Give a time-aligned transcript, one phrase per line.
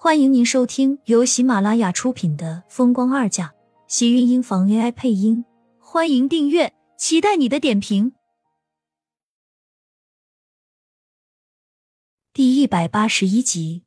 [0.00, 3.48] 欢迎您收听由喜马拉雅出品的《风光二嫁》，
[3.88, 5.44] 喜运音房 AI 配音。
[5.80, 8.12] 欢迎订阅，期待你的点评。
[12.32, 13.82] 第一百八十一集，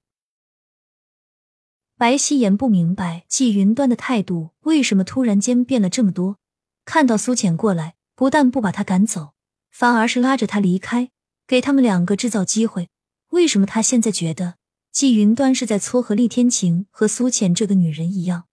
[1.95, 6.37] 白希言不明白季云端的态度为什么突然间变了这么多。
[6.83, 9.31] 看到苏浅过来，不但不把他赶走，
[9.71, 11.09] 反而是拉着他离开，
[11.47, 12.89] 给他们两个制造机会。
[13.29, 14.55] 为什么他现在觉得？
[14.91, 18.47] 季云端是在撮合厉天晴和苏浅这个女人一样，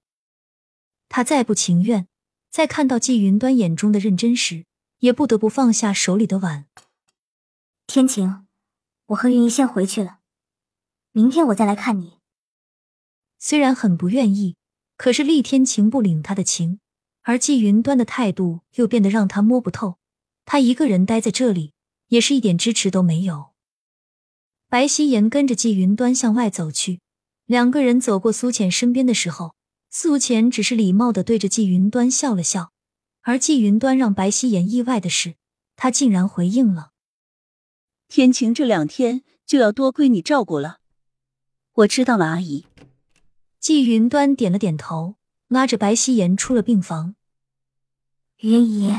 [1.08, 2.06] 他再不情愿，
[2.48, 4.64] 在看到季云端眼中的认真时，
[5.00, 6.66] 也不得不放下手里的碗。
[7.88, 8.46] 天晴，
[9.06, 10.20] 我和云姨先回去了，
[11.10, 12.18] 明天我再来看你。
[13.40, 14.56] 虽然很不愿意，
[14.96, 16.78] 可是厉天晴不领他的情，
[17.22, 19.98] 而季云端的态度又变得让他摸不透。
[20.44, 21.72] 他一个人待在这里，
[22.08, 23.47] 也是一点支持都没有。
[24.70, 27.00] 白希言跟着季云端向外走去，
[27.46, 29.54] 两个人走过苏浅身边的时候，
[29.88, 32.70] 苏浅只是礼貌的对着季云端笑了笑。
[33.22, 35.36] 而季云端让白希言意外的是，
[35.74, 36.90] 他竟然回应了
[38.08, 40.80] ：“天晴这两天就要多亏你照顾了。”
[41.72, 42.66] 我知道了，阿姨。
[43.58, 45.16] 季云端点了点头，
[45.48, 47.14] 拉着白希言出了病房。
[48.40, 48.94] 云姨，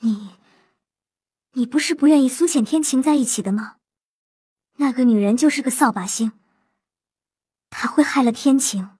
[0.00, 0.30] 你，
[1.52, 3.76] 你不是不愿意苏浅天晴在一起的吗？
[4.82, 6.32] 那个女人就是个扫把星，
[7.70, 8.98] 她会害了天晴。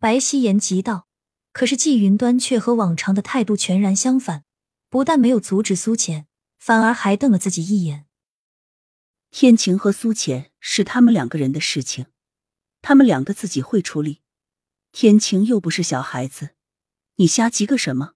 [0.00, 1.06] 白希言急道，
[1.52, 4.44] 可是季云端却和往常的态度全然相反，
[4.88, 6.26] 不但没有阻止苏浅，
[6.58, 8.06] 反而还瞪了自己一眼。
[9.30, 12.06] 天晴和苏浅是他们两个人的事情，
[12.82, 14.22] 他们两个自己会处理。
[14.90, 16.56] 天晴又不是小孩子，
[17.14, 18.14] 你瞎急个什么？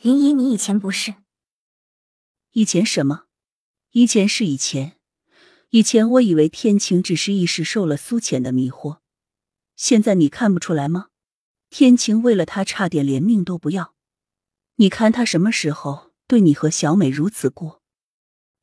[0.00, 1.16] 云姨，你以前不是？
[2.52, 3.26] 以前什么？
[3.90, 4.96] 以前是以前。
[5.74, 8.98] 以前我以为天晴只是一时受了苏浅的迷惑，
[9.74, 11.08] 现在你看不出来吗？
[11.68, 13.96] 天晴为了他差点连命都不要，
[14.76, 17.82] 你看他什么时候对你和小美如此过？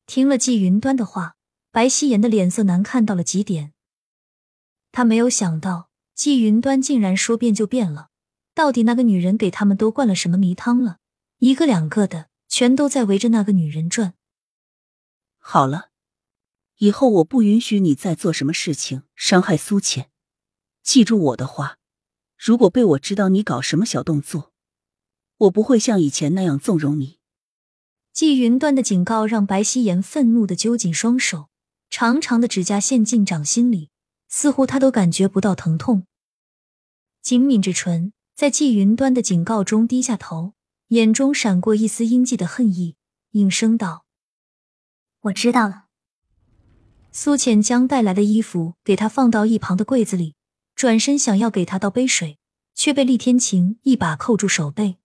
[0.05, 1.35] 听了季云端的话，
[1.69, 3.73] 白希言的脸色难看到了极点。
[4.93, 8.07] 他没有想到季云端竟然说变就变了，
[8.55, 10.99] 到底那个女人给他们都灌了什么迷汤了？
[11.39, 14.13] 一个两个的，全都在围着那个女人转。
[15.37, 15.90] 好了。
[16.81, 20.09] 以后我不允许你再做什么事情伤害苏浅，
[20.81, 21.77] 记住我的话。
[22.35, 24.51] 如果被我知道你搞什么小动作，
[25.37, 27.19] 我不会像以前那样纵容你。
[28.11, 31.49] 季云端的警告让白希言愤怒的揪紧双手，
[31.91, 33.91] 长长的指甲陷进掌心里，
[34.27, 36.07] 似乎他都感觉不到疼痛。
[37.21, 40.55] 紧抿着唇，在季云端的警告中低下头，
[40.87, 42.95] 眼中闪过一丝阴寂的恨意，
[43.33, 44.07] 应声道
[45.29, 45.80] ：“我知道了。”
[47.13, 50.35] 苏浅将带来的衣服给他放到一旁的柜子里，
[50.75, 52.39] 转身想要给他倒杯水，
[52.73, 54.97] 却被厉天晴一把扣住手背。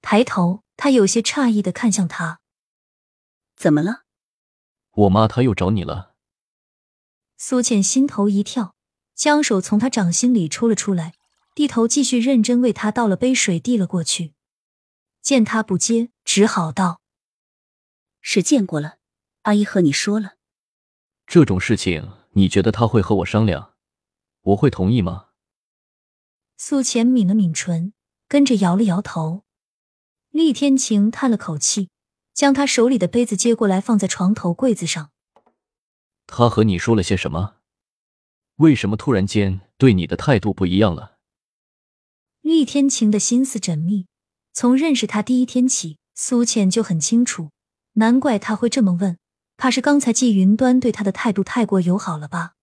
[0.00, 2.40] 抬头，他有些诧异的看向他
[3.56, 4.04] ：“怎么了？
[4.92, 6.14] 我妈她又找你了。”
[7.36, 8.74] 苏浅心头一跳，
[9.14, 11.12] 将手从他掌心里抽了出来，
[11.54, 14.32] 低头继续认真为他倒了杯水，递了过去。
[15.20, 17.02] 见他不接，只好道
[18.22, 18.96] ：“是见过了，
[19.42, 20.35] 阿姨和你说了。”
[21.26, 23.74] 这种事情，你觉得他会和我商量？
[24.42, 25.30] 我会同意吗？
[26.56, 27.92] 苏浅抿了抿唇，
[28.28, 29.42] 跟着摇了摇头。
[30.30, 31.90] 厉天晴叹了口气，
[32.32, 35.10] 将他手里的杯子接过来，放在床头柜子上。
[36.28, 37.56] 他和你说了些什么？
[38.56, 41.18] 为什么突然间对你的态度不一样了？
[42.40, 44.06] 厉天晴的心思缜密，
[44.52, 47.50] 从认识他第一天起，苏浅就很清楚，
[47.94, 49.18] 难怪他会这么问。
[49.56, 52.54] 怕是刚才季云端对他的态度太过友好了吧？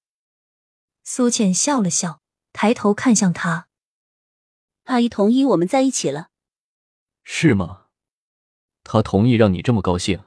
[1.04, 2.22] 苏浅笑了笑，
[2.54, 3.68] 抬头看向他
[4.86, 6.30] ：“阿姨同意我们在一起了，
[7.24, 7.88] 是吗？
[8.84, 10.24] 他同意让你这么高兴？”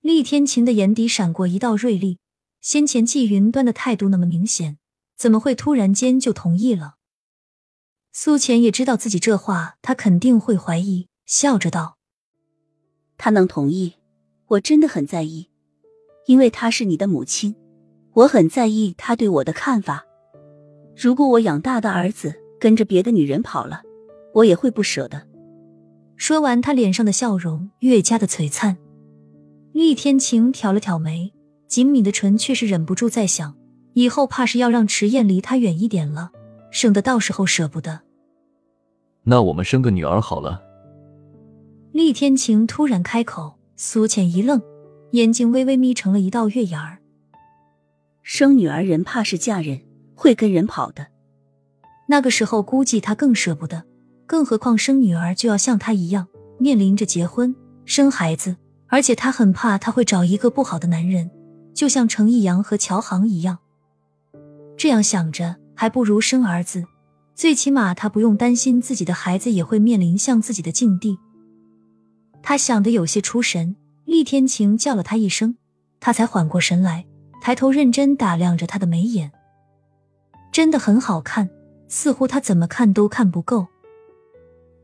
[0.00, 2.18] 厉天晴的眼底闪过一道锐利，
[2.60, 4.78] 先前季云端的态度那么明显，
[5.16, 6.96] 怎么会突然间就同意了？
[8.12, 11.98] 苏浅也知道自己这话他肯定会怀疑，笑着道
[13.18, 13.96] ：“他能同意？”
[14.48, 15.48] 我真的很在意，
[16.26, 17.56] 因为她是你的母亲，
[18.12, 20.04] 我很在意她对我的看法。
[20.96, 23.82] 如果我养大的儿子跟着别的女人跑了，
[24.32, 25.26] 我也会不舍的。
[26.16, 28.78] 说完，他脸上的笑容越加的璀璨。
[29.72, 31.34] 厉天晴挑了挑眉，
[31.66, 33.54] 紧抿的唇却是忍不住在想：
[33.92, 36.30] 以后怕是要让迟燕离他远一点了，
[36.70, 38.00] 省得到时候舍不得。
[39.24, 40.62] 那我们生个女儿好了。
[41.92, 43.55] 厉天晴突然开口。
[43.78, 44.62] 苏浅一愣，
[45.10, 46.98] 眼睛微微眯成了一道月牙儿。
[48.22, 49.82] 生女儿人怕是嫁人
[50.14, 51.08] 会跟人跑的。
[52.08, 53.84] 那个时候估计她更舍不得，
[54.26, 56.26] 更何况生女儿就要像她一样
[56.58, 58.56] 面临着结婚生孩子，
[58.86, 61.30] 而且她很怕她会找一个不好的男人，
[61.74, 63.58] 就像程逸阳和乔航一样。
[64.78, 66.82] 这样想着，还不如生儿子，
[67.34, 71.18] 最起码他不用担心自己的孩子也会面临像自己的境地。
[72.48, 75.56] 他想的有些出神，厉天晴叫了他一声，
[75.98, 77.04] 他才缓过神来，
[77.42, 79.32] 抬头认真打量着他的眉眼，
[80.52, 81.50] 真的很好看。
[81.88, 83.66] 似乎他怎么看都看不够。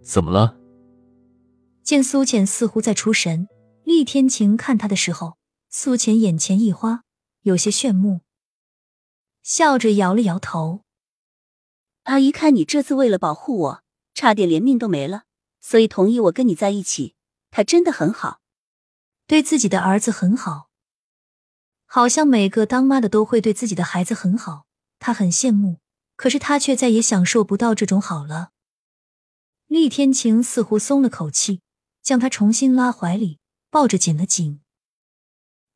[0.03, 0.57] 怎么了？
[1.85, 3.49] 见苏浅似乎在出神，
[3.85, 5.37] 厉天晴看他的时候，
[5.71, 7.05] 苏浅眼前一花，
[7.43, 8.23] 有些炫目，
[9.45, 10.81] 笑着摇了摇头。
[12.03, 13.83] 阿姨看你这次为了保护我，
[14.15, 15.23] 差点连命都没了，
[15.61, 17.15] 所以同意我跟你在一起。
[17.53, 18.41] 他真的很好，
[19.29, 20.71] 对自己的儿子很好，
[21.87, 24.67] 好像每个当妈的都会对自己的孩子很好。
[24.99, 25.79] 他很羡慕。
[26.15, 28.51] 可是他却再也享受不到这种好了。
[29.67, 31.63] 厉天晴似乎松了口气，
[32.01, 33.41] 将他重新拉怀里，
[33.71, 34.61] 抱着紧了紧。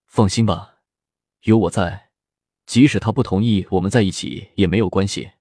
[0.07, 0.77] 放心吧，
[1.43, 2.11] 有我在，
[2.65, 5.33] 即使他不同意我们在一起也没有关系，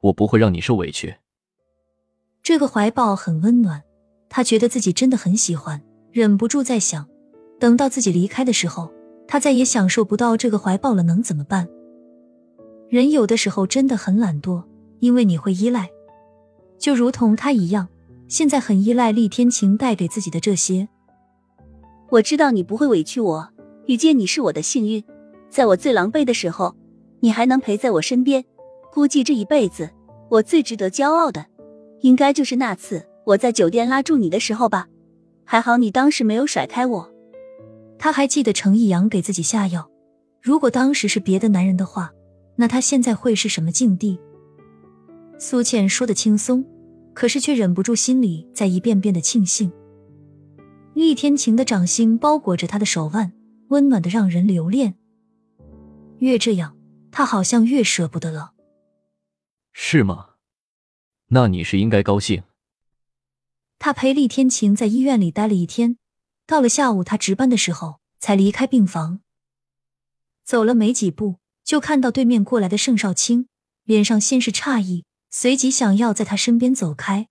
[0.00, 1.18] 我不会让你受委屈。
[2.42, 3.84] 这个怀抱很温暖，
[4.34, 7.06] 他觉得自己真的很喜欢，忍不住在想，
[7.60, 8.90] 等到自己离开的时候，
[9.28, 11.68] 他再也享受不到这个怀抱了，能怎么办？
[12.88, 14.64] 人有的时候真的很懒惰，
[15.00, 15.90] 因为你会依赖，
[16.78, 17.88] 就如同他一样，
[18.26, 20.88] 现在很依赖厉天晴带给自己的这些。
[22.08, 23.50] 我知道你不会委屈我，
[23.84, 25.04] 遇见你是我的幸运，
[25.50, 26.74] 在我最狼狈的时候，
[27.20, 28.42] 你还能陪在我身边。
[28.90, 29.90] 估计这一辈子，
[30.30, 31.44] 我最值得骄傲的，
[32.00, 34.88] 应该就是那次我在酒店拉住你的时候吧。
[35.44, 37.12] 还好你当时没有甩开我。
[37.98, 39.90] 他还记得程逸阳给自己下药，
[40.40, 42.12] 如果当时是别的男人的话。
[42.54, 44.20] 那他现在会是什么境地？
[45.38, 46.64] 苏倩说的轻松，
[47.14, 49.72] 可是却忍不住心里在一遍遍的庆幸。
[50.92, 53.32] 厉天晴的掌心包裹着他的手腕，
[53.68, 54.94] 温暖的让人留恋。
[56.18, 56.76] 越这样，
[57.10, 58.52] 他好像越舍不得了。
[59.72, 60.26] 是吗？
[61.28, 62.42] 那你是应该高兴。
[63.84, 65.98] 他陪厉天晴在医院里待了一天，
[66.46, 69.18] 到了下午他值班的时候才离开病房。
[70.44, 71.40] 走了没几步。
[71.64, 73.48] 就看到对面过来的盛少卿，
[73.82, 77.28] 脸上先是诧异，随即想要在他身边走开。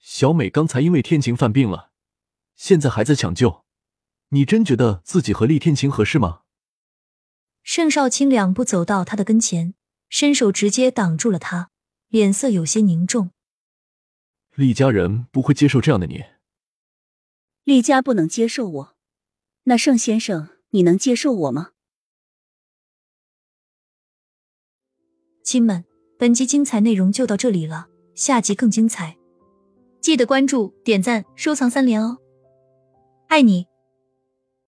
[0.00, 1.90] 小美刚才因为天晴犯病了，
[2.56, 3.64] 现在还在抢救。
[4.30, 6.40] 你真觉得自己和厉天晴合适吗？
[7.62, 9.74] 盛少卿两步走到他的跟前，
[10.08, 11.70] 伸手直接挡住了他，
[12.08, 13.30] 脸色有些凝重。
[14.58, 16.24] 厉家人不会接受这样的你。
[17.62, 18.96] 厉家不能接受我，
[19.62, 21.70] 那盛先生，你能接受我吗？
[25.44, 25.84] 亲们，
[26.18, 29.16] 本集精彩内容就到这里了，下集更精彩，
[30.00, 32.18] 记得关注、点赞、收藏三连哦，
[33.28, 33.68] 爱你。